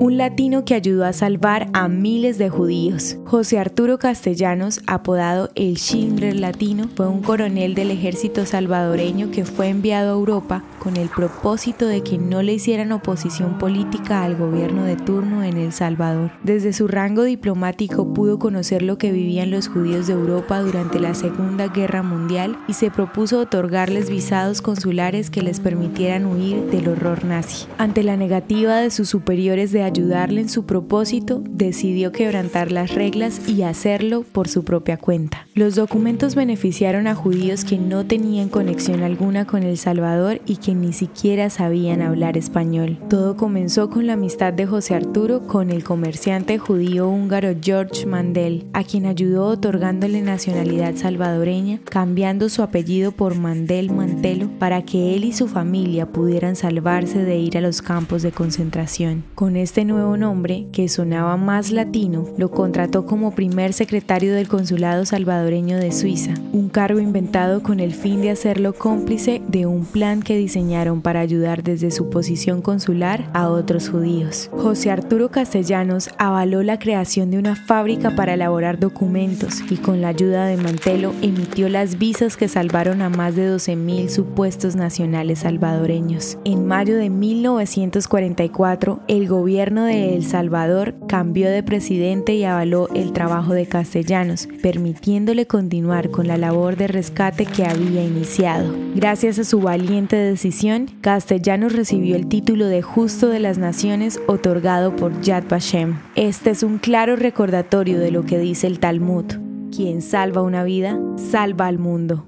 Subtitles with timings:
[0.00, 3.16] un latino que ayudó a salvar a miles de judíos.
[3.24, 9.68] José Arturo Castellanos, apodado el Schindler latino, fue un coronel del ejército salvadoreño que fue
[9.68, 14.84] enviado a Europa con el propósito de que no le hicieran oposición política al gobierno
[14.84, 16.30] de turno en El Salvador.
[16.44, 21.14] Desde su rango diplomático pudo conocer lo que vivían los judíos de Europa durante la
[21.14, 27.24] Segunda Guerra Mundial y se propuso otorgarles visados consulares que les permitieran huir del horror
[27.24, 27.66] nazi.
[27.78, 33.48] Ante la negativa de sus superiores de ayudarle en su propósito, decidió quebrantar las reglas
[33.48, 35.46] y hacerlo por su propia cuenta.
[35.54, 40.74] Los documentos beneficiaron a judíos que no tenían conexión alguna con El Salvador y que
[40.74, 42.98] ni siquiera sabían hablar español.
[43.10, 48.66] Todo comenzó con la amistad de José Arturo con el comerciante judío húngaro George Mandel,
[48.72, 55.24] a quien ayudó otorgándole nacionalidad salvadoreña, cambiando su apellido por Mandel Mantelo para que él
[55.24, 59.24] y su familia pudieran salvarse de ir a los campos de concentración.
[59.34, 65.04] Con este nuevo nombre, que sonaba más latino, lo contrató como primer secretario del Consulado
[65.04, 70.22] Salvadoreño de Suiza, un cargo inventado con el fin de hacerlo cómplice de un plan
[70.22, 74.50] que diseñaron para ayudar desde su posición consular a otros judíos.
[74.52, 80.08] José Arturo Castellanos avaló la creación de una fábrica para elaborar documentos y con la
[80.08, 86.38] ayuda de Mantelo emitió las visas que salvaron a más de 12.000 supuestos nacionales salvadoreños.
[86.44, 93.12] En mayo de 1944, el gobierno de El Salvador cambió de presidente y avaló el
[93.12, 98.74] trabajo de Castellanos, permitiéndole continuar con la labor de rescate que había iniciado.
[98.94, 104.96] Gracias a su valiente decisión, Castellanos recibió el título de Justo de las Naciones otorgado
[104.96, 105.98] por Yad Vashem.
[106.16, 109.26] Este es un claro recordatorio de lo que dice el Talmud.
[109.74, 112.27] Quien salva una vida, salva al mundo.